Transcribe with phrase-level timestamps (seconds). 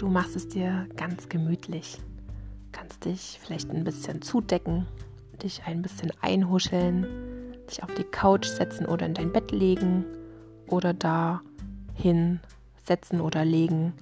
[0.00, 2.00] Du machst es dir ganz gemütlich.
[2.72, 4.86] Kannst dich vielleicht ein bisschen zudecken,
[5.42, 7.06] dich ein bisschen einhuscheln,
[7.68, 10.06] dich auf die Couch setzen oder in dein Bett legen
[10.68, 11.42] oder da
[11.92, 13.92] hinsetzen oder legen,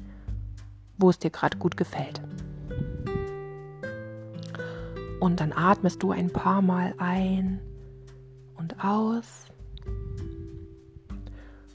[0.98, 2.22] wo es dir gerade gut gefällt.
[5.18, 7.58] Und dann atmest du ein paar Mal ein
[8.56, 9.46] und aus.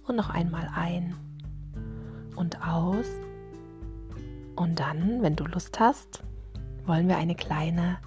[0.08, 1.14] Und noch einmal ein
[2.38, 3.08] und aus.
[4.56, 6.24] Und dann, wenn du Lust hast,
[6.86, 7.98] wollen wir eine kleine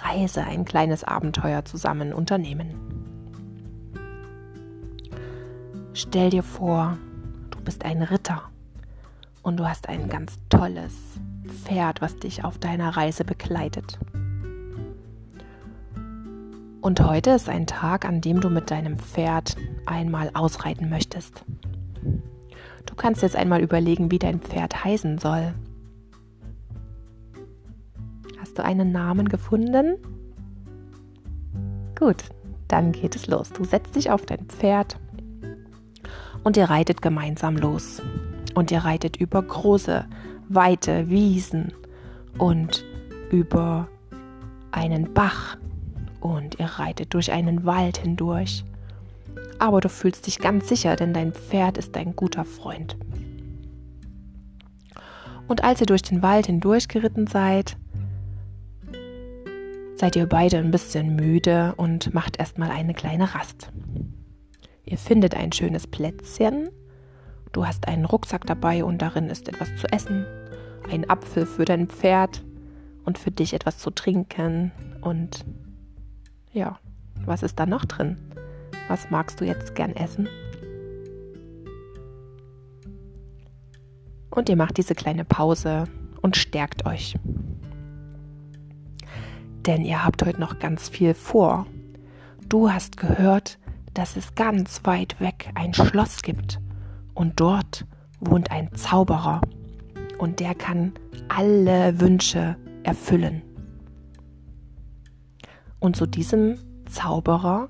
[0.00, 2.74] Reise, ein kleines Abenteuer zusammen unternehmen.
[5.92, 6.98] Stell dir vor,
[7.50, 8.42] du bist ein Ritter
[9.42, 10.94] und du hast ein ganz tolles
[11.46, 13.98] Pferd, was dich auf deiner Reise begleitet.
[16.80, 21.44] Und heute ist ein Tag, an dem du mit deinem Pferd einmal ausreiten möchtest.
[22.84, 25.54] Du kannst jetzt einmal überlegen, wie dein Pferd heißen soll.
[28.54, 29.96] Hast du einen Namen gefunden?
[31.98, 32.22] Gut,
[32.68, 33.50] dann geht es los.
[33.50, 34.96] Du setzt dich auf dein Pferd
[36.44, 38.00] und ihr reitet gemeinsam los.
[38.54, 40.04] Und ihr reitet über große,
[40.48, 41.72] weite Wiesen
[42.38, 42.84] und
[43.32, 43.88] über
[44.70, 45.56] einen Bach
[46.20, 48.64] und ihr reitet durch einen Wald hindurch.
[49.58, 52.96] Aber du fühlst dich ganz sicher, denn dein Pferd ist dein guter Freund.
[55.48, 57.76] Und als ihr durch den Wald hindurch geritten seid,
[60.04, 63.72] seid ihr beide ein bisschen müde und macht erstmal eine kleine Rast.
[64.84, 66.68] Ihr findet ein schönes Plätzchen.
[67.52, 70.26] Du hast einen Rucksack dabei und darin ist etwas zu essen,
[70.90, 72.44] ein Apfel für dein Pferd
[73.06, 75.46] und für dich etwas zu trinken und
[76.52, 76.78] ja,
[77.24, 78.18] was ist da noch drin?
[78.88, 80.28] Was magst du jetzt gern essen?
[84.28, 85.84] Und ihr macht diese kleine Pause
[86.20, 87.16] und stärkt euch.
[89.66, 91.66] Denn ihr habt heute noch ganz viel vor.
[92.48, 93.58] Du hast gehört,
[93.94, 96.60] dass es ganz weit weg ein Schloss gibt.
[97.14, 97.86] Und dort
[98.20, 99.40] wohnt ein Zauberer.
[100.18, 100.92] Und der kann
[101.28, 103.42] alle Wünsche erfüllen.
[105.78, 107.68] Und zu diesem Zauberer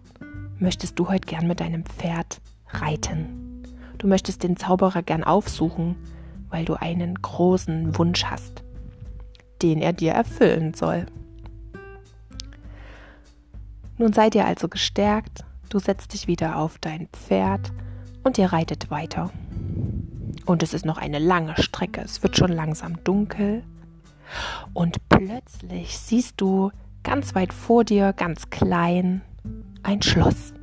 [0.58, 3.62] möchtest du heute gern mit deinem Pferd reiten.
[3.98, 5.96] Du möchtest den Zauberer gern aufsuchen,
[6.48, 8.64] weil du einen großen Wunsch hast,
[9.62, 11.06] den er dir erfüllen soll.
[13.96, 17.72] Nun seid ihr also gestärkt, du setzt dich wieder auf dein Pferd
[18.24, 19.30] und ihr reitet weiter.
[20.46, 23.62] Und es ist noch eine lange Strecke, es wird schon langsam dunkel.
[24.72, 26.70] Und plötzlich siehst du
[27.02, 29.22] ganz weit vor dir, ganz klein,
[29.82, 30.54] ein Schloss.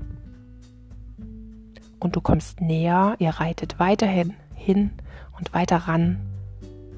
[2.00, 4.92] Und du kommst näher, ihr reitet weiterhin hin
[5.38, 6.20] und weiter ran.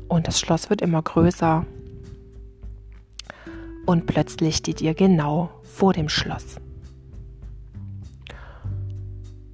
[0.07, 1.65] Und das Schloss wird immer größer.
[3.85, 6.57] Und plötzlich steht ihr genau vor dem Schloss.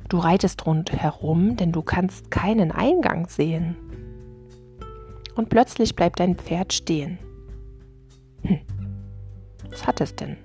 [0.09, 3.77] Du reitest rundherum, denn du kannst keinen Eingang sehen.
[5.35, 7.19] Und plötzlich bleibt dein Pferd stehen.
[8.41, 8.59] Hm.
[9.69, 10.35] Was hat es denn?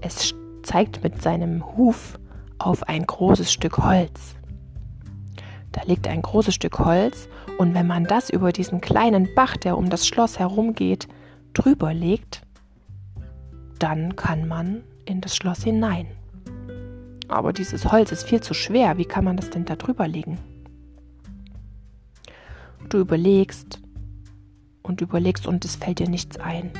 [0.00, 2.18] Es zeigt mit seinem Huf
[2.58, 4.34] auf ein großes Stück Holz.
[5.70, 9.78] Da liegt ein großes Stück Holz und wenn man das über diesen kleinen Bach, der
[9.78, 11.06] um das Schloss herumgeht,
[11.52, 12.45] drüber legt,
[13.78, 16.06] dann kann man in das Schloss hinein.
[17.28, 18.98] Aber dieses Holz ist viel zu schwer.
[18.98, 20.38] Wie kann man das denn da drüber legen?
[22.88, 23.80] Du überlegst
[24.82, 26.70] und überlegst und es fällt dir nichts ein.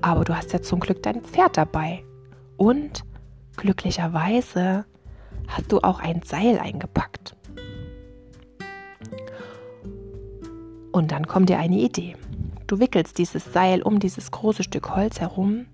[0.00, 2.02] Aber du hast ja zum Glück dein Pferd dabei.
[2.56, 3.04] Und
[3.56, 4.84] glücklicherweise
[5.48, 7.36] hast du auch ein Seil eingepackt.
[10.92, 12.16] Und dann kommt dir eine Idee.
[12.66, 15.66] Du wickelst dieses Seil um dieses große Stück Holz herum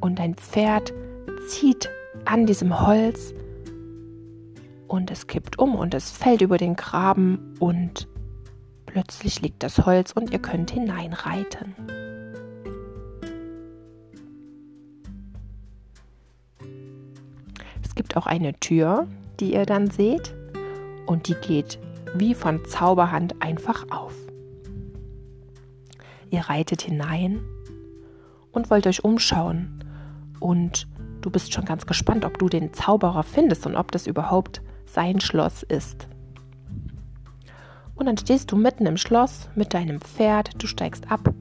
[0.00, 0.92] und dein Pferd
[1.48, 1.88] zieht
[2.24, 3.34] an diesem Holz
[4.88, 8.08] und es kippt um und es fällt über den Graben und
[8.86, 11.74] plötzlich liegt das Holz und ihr könnt hineinreiten.
[17.96, 19.08] gibt auch eine Tür,
[19.40, 20.32] die ihr dann seht
[21.06, 21.80] und die geht
[22.14, 24.12] wie von Zauberhand einfach auf.
[26.30, 27.40] Ihr reitet hinein
[28.52, 29.84] und wollt euch umschauen
[30.40, 30.88] und
[31.20, 35.20] du bist schon ganz gespannt, ob du den Zauberer findest und ob das überhaupt sein
[35.20, 36.08] Schloss ist.
[37.94, 41.32] Und dann stehst du mitten im Schloss mit deinem Pferd, du steigst ab,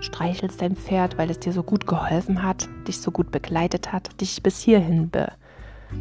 [0.00, 4.20] streichelst dein Pferd, weil es dir so gut geholfen hat, dich so gut begleitet hat,
[4.20, 5.32] dich bis hierhin be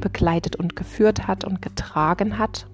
[0.01, 2.67] begleitet und geführt hat und getragen hat.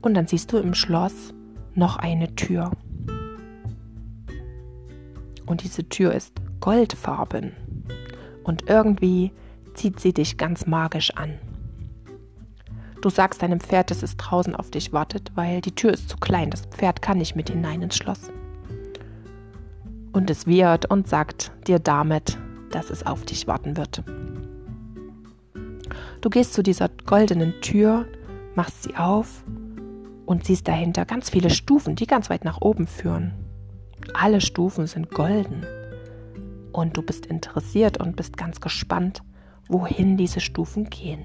[0.00, 1.32] Und dann siehst du im Schloss
[1.74, 2.72] noch eine Tür.
[5.46, 7.52] Und diese Tür ist goldfarben.
[8.44, 9.32] Und irgendwie
[9.74, 11.34] zieht sie dich ganz magisch an.
[13.02, 16.16] Du sagst deinem Pferd, dass es draußen auf dich wartet, weil die Tür ist zu
[16.16, 16.50] klein.
[16.50, 18.30] Das Pferd kann nicht mit hinein ins Schloss.
[20.12, 22.38] Und es wird und sagt dir damit,
[22.70, 24.02] dass es auf dich warten wird.
[26.20, 28.06] Du gehst zu dieser goldenen Tür,
[28.54, 29.44] machst sie auf
[30.24, 33.45] und siehst dahinter ganz viele Stufen, die ganz weit nach oben führen.
[34.14, 35.64] Alle Stufen sind golden.
[36.72, 39.22] Und du bist interessiert und bist ganz gespannt,
[39.68, 41.24] wohin diese Stufen gehen.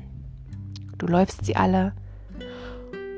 [0.98, 1.94] Du läufst sie alle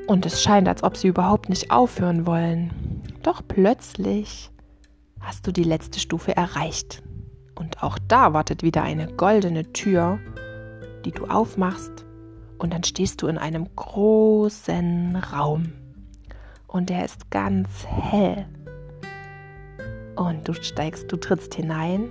[0.06, 3.02] und es scheint, als ob sie überhaupt nicht aufhören wollen.
[3.22, 4.50] Doch plötzlich
[5.20, 7.02] hast du die letzte Stufe erreicht.
[7.54, 10.18] Und auch da wartet wieder eine goldene Tür,
[11.04, 12.04] die du aufmachst.
[12.58, 15.72] Und dann stehst du in einem großen Raum.
[16.66, 18.46] Und der ist ganz hell.
[20.16, 22.10] Und du steigst, du trittst hinein.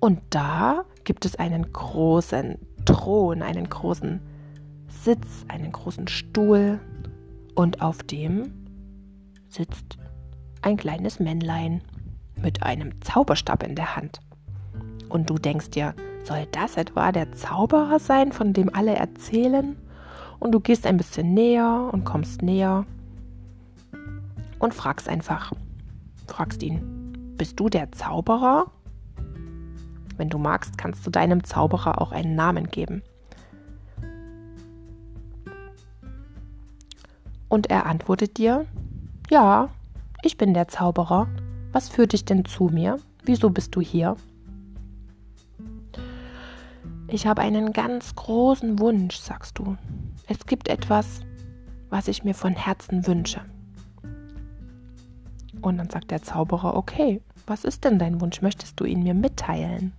[0.00, 4.20] Und da gibt es einen großen Thron, einen großen
[4.88, 6.80] Sitz, einen großen Stuhl
[7.54, 8.52] und auf dem
[9.48, 9.98] sitzt
[10.62, 11.80] ein kleines Männlein
[12.42, 14.20] mit einem Zauberstab in der Hand.
[15.08, 15.94] Und du denkst dir,
[16.24, 19.76] soll das etwa der Zauberer sein, von dem alle erzählen?
[20.38, 22.84] Und du gehst ein bisschen näher und kommst näher
[24.58, 25.52] und fragst einfach,
[26.26, 28.70] fragst ihn, bist du der Zauberer?
[30.16, 33.02] Wenn du magst, kannst du deinem Zauberer auch einen Namen geben.
[37.48, 38.66] Und er antwortet dir,
[39.30, 39.68] ja,
[40.22, 41.28] ich bin der Zauberer.
[41.72, 42.98] Was führt dich denn zu mir?
[43.24, 44.16] Wieso bist du hier?
[47.08, 49.76] Ich habe einen ganz großen Wunsch, sagst du.
[50.26, 51.20] Es gibt etwas,
[51.88, 53.42] was ich mir von Herzen wünsche.
[55.62, 58.42] Und dann sagt der Zauberer, okay, was ist denn dein Wunsch?
[58.42, 59.92] Möchtest du ihn mir mitteilen?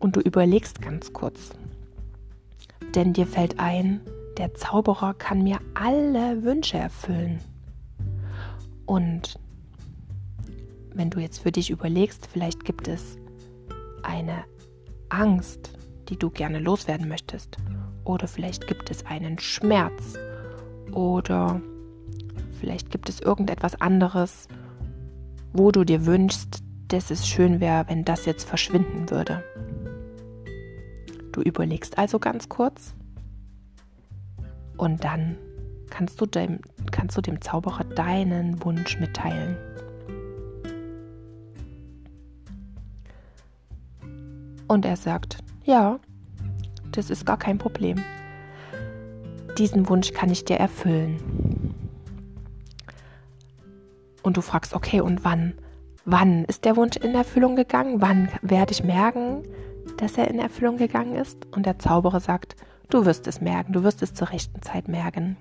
[0.00, 1.50] und du überlegst ganz kurz.
[2.94, 4.00] Denn dir fällt ein,
[4.38, 7.40] der Zauberer kann mir alle Wünsche erfüllen.
[8.86, 9.38] Und
[10.94, 13.18] wenn du jetzt für dich überlegst, vielleicht gibt es
[14.02, 14.44] eine
[15.10, 15.72] Angst,
[16.08, 17.58] die du gerne loswerden möchtest.
[18.04, 20.14] Oder vielleicht gibt es einen Schmerz.
[20.92, 21.60] Oder
[22.58, 24.48] vielleicht gibt es irgendetwas anderes,
[25.52, 29.42] wo du dir wünschst, dass es schön wäre, wenn das jetzt verschwinden würde.
[31.32, 32.94] Du überlegst also ganz kurz
[34.76, 35.36] und dann
[35.90, 36.60] kannst du dem,
[36.90, 39.56] kannst du dem Zauberer deinen Wunsch mitteilen.
[44.66, 45.98] Und er sagt, ja,
[46.92, 48.02] das ist gar kein Problem.
[49.56, 51.47] Diesen Wunsch kann ich dir erfüllen.
[54.28, 55.54] Und du fragst, okay, und wann?
[56.04, 58.02] Wann ist der Wunsch in Erfüllung gegangen?
[58.02, 59.42] Wann werde ich merken,
[59.96, 61.46] dass er in Erfüllung gegangen ist?
[61.56, 62.54] Und der Zauberer sagt,
[62.90, 65.38] du wirst es merken, du wirst es zur rechten Zeit merken.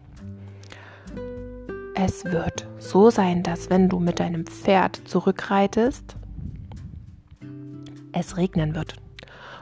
[1.95, 6.15] Es wird so sein, dass wenn du mit deinem Pferd zurückreitest,
[8.13, 8.93] es regnen wird.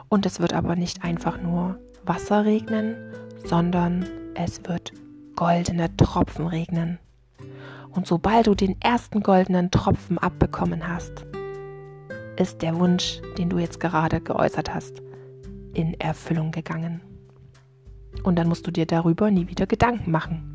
[0.08, 2.96] Und es wird aber nicht einfach nur Wasser regnen,
[3.44, 4.06] sondern
[4.36, 4.94] es wird
[5.36, 7.00] goldene Tropfen regnen.
[7.96, 11.26] Und sobald du den ersten goldenen Tropfen abbekommen hast,
[12.38, 15.02] ist der Wunsch, den du jetzt gerade geäußert hast,
[15.74, 17.02] in Erfüllung gegangen.
[18.24, 20.52] Und dann musst du dir darüber nie wieder Gedanken machen.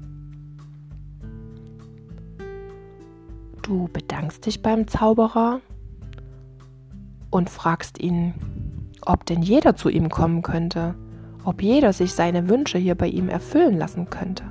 [3.62, 5.60] Du bedankst dich beim Zauberer
[7.30, 8.34] und fragst ihn,
[9.02, 10.94] ob denn jeder zu ihm kommen könnte,
[11.44, 14.49] ob jeder sich seine Wünsche hier bei ihm erfüllen lassen könnte.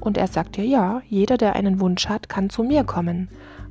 [0.00, 3.28] Und er sagt dir, ja, jeder, der einen Wunsch hat, kann zu mir kommen,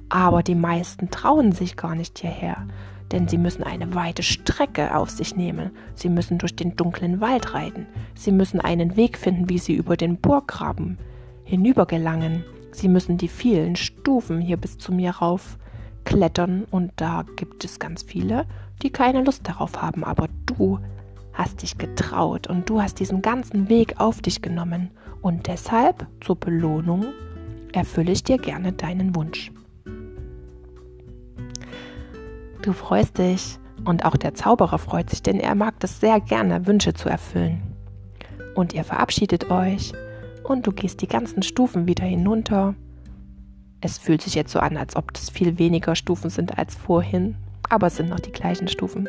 [0.09, 2.65] aber die meisten trauen sich gar nicht hierher,
[3.11, 5.71] denn sie müssen eine weite Strecke auf sich nehmen.
[5.95, 7.87] Sie müssen durch den dunklen Wald reiten.
[8.15, 10.97] Sie müssen einen Weg finden, wie sie über den Burggraben
[11.43, 12.43] hinübergelangen.
[12.71, 15.57] Sie müssen die vielen Stufen hier bis zu mir rauf
[16.07, 18.45] klettern und da gibt es ganz viele,
[18.81, 20.79] die keine Lust darauf haben, aber du
[21.37, 24.89] hast dich getraut und du hast diesen ganzen Weg auf dich genommen
[25.21, 27.05] und deshalb zur Belohnung
[27.73, 29.51] erfülle ich dir gerne deinen Wunsch.
[32.63, 36.65] Du freust dich und auch der Zauberer freut sich, denn er mag es sehr gerne,
[36.65, 37.61] Wünsche zu erfüllen.
[38.55, 39.93] Und ihr verabschiedet euch
[40.43, 42.73] und du gehst die ganzen Stufen wieder hinunter.
[43.79, 47.35] Es fühlt sich jetzt so an, als ob es viel weniger Stufen sind als vorhin,
[47.69, 49.07] aber es sind noch die gleichen Stufen.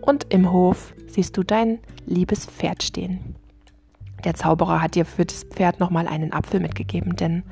[0.00, 3.36] Und im Hof siehst du dein liebes Pferd stehen.
[4.24, 7.44] Der Zauberer hat dir für das Pferd nochmal einen Apfel mitgegeben, denn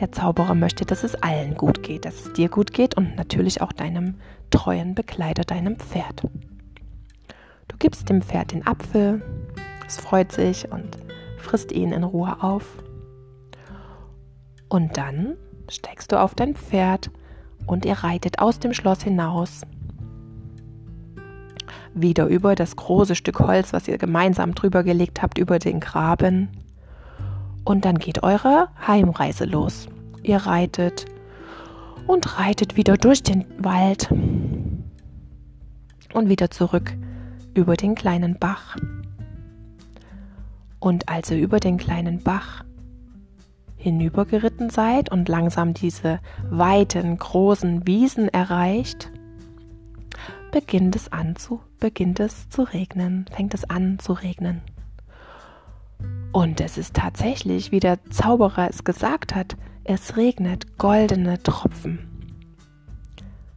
[0.00, 3.62] der Zauberer möchte, dass es allen gut geht, dass es dir gut geht und natürlich
[3.62, 4.14] auch deinem
[4.50, 6.22] treuen Begleiter, deinem Pferd.
[7.68, 9.22] Du gibst dem Pferd den Apfel,
[9.86, 10.98] es freut sich und
[11.38, 12.64] frisst ihn in Ruhe auf.
[14.68, 15.36] Und dann
[15.68, 17.10] steigst du auf dein Pferd
[17.66, 19.62] und ihr reitet aus dem Schloss hinaus.
[22.00, 26.48] Wieder über das große Stück Holz, was ihr gemeinsam drüber gelegt habt, über den Graben.
[27.64, 29.88] Und dann geht eure Heimreise los.
[30.22, 31.06] Ihr reitet
[32.06, 34.10] und reitet wieder durch den Wald
[36.14, 36.96] und wieder zurück
[37.54, 38.76] über den kleinen Bach.
[40.80, 42.64] Und als ihr über den kleinen Bach
[43.76, 49.10] hinübergeritten seid und langsam diese weiten, großen Wiesen erreicht,
[50.50, 54.62] beginnt es an zu, beginnt es zu regnen, fängt es an zu regnen.
[56.32, 61.98] Und es ist tatsächlich, wie der Zauberer es gesagt hat, es regnet goldene Tropfen.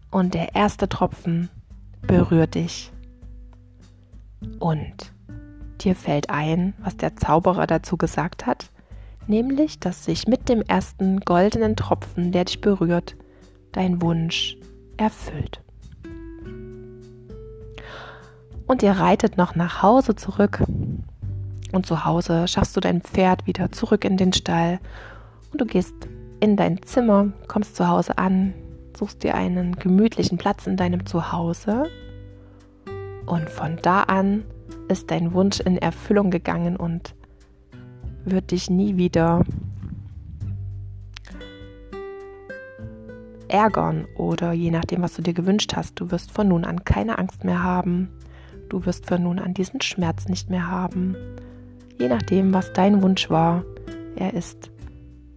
[0.10, 1.50] Und der erste Tropfen
[2.02, 2.92] berührt dich.
[4.60, 5.14] Und
[5.82, 8.72] dir fällt ein, was der Zauberer dazu gesagt hat,
[9.28, 13.16] nämlich, dass sich mit dem ersten goldenen Tropfen, der dich berührt,
[13.72, 14.58] dein Wunsch
[14.98, 15.62] erfüllt.
[18.72, 20.64] Und ihr reitet noch nach Hause zurück.
[21.74, 24.80] Und zu Hause schaffst du dein Pferd wieder zurück in den Stall.
[25.52, 25.94] Und du gehst
[26.40, 28.54] in dein Zimmer, kommst zu Hause an,
[28.98, 31.90] suchst dir einen gemütlichen Platz in deinem Zuhause.
[33.26, 34.46] Und von da an
[34.88, 37.14] ist dein Wunsch in Erfüllung gegangen und
[38.24, 39.44] wird dich nie wieder
[43.50, 46.00] ärgern oder je nachdem, was du dir gewünscht hast.
[46.00, 48.08] Du wirst von nun an keine Angst mehr haben.
[48.72, 51.18] Du wirst von nun an diesen Schmerz nicht mehr haben.
[52.00, 53.66] Je nachdem, was dein Wunsch war,
[54.16, 54.72] er ist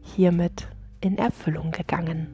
[0.03, 0.69] hiermit
[1.01, 2.29] in Erfüllung gegangen.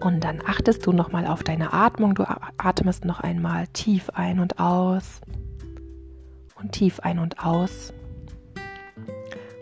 [0.00, 2.14] Und dann achtest du nochmal auf deine Atmung.
[2.14, 2.24] Du
[2.56, 5.20] atmest noch einmal tief ein und aus
[6.58, 7.92] und tief ein und aus.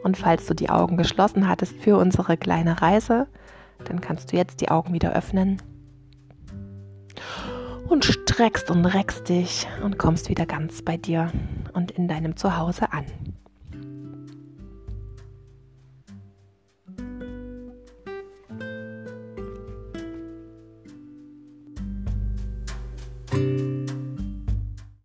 [0.04, 3.26] Und falls du die Augen geschlossen hattest für unsere kleine Reise,
[3.83, 5.61] dann kannst du jetzt die Augen wieder öffnen
[7.89, 11.33] und streckst und reckst dich und kommst wieder ganz bei dir
[11.73, 13.07] und in deinem Zuhause an.
[23.31, 23.68] thank